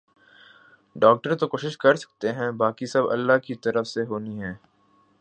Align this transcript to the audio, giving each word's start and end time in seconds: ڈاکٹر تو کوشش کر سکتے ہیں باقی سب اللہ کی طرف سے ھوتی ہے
ڈاکٹر 0.95 1.35
تو 1.37 1.47
کوشش 1.47 1.77
کر 1.77 1.95
سکتے 1.95 2.31
ہیں 2.31 2.49
باقی 2.57 2.85
سب 2.85 3.09
اللہ 3.11 3.37
کی 3.43 3.55
طرف 3.55 3.87
سے 3.87 4.03
ھوتی 4.03 4.41
ہے 4.41 4.53